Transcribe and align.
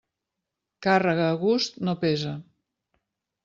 Càrrega 0.85 1.29
a 1.33 1.37
gust 1.43 1.79
no 1.89 1.97
pesa. 2.07 2.35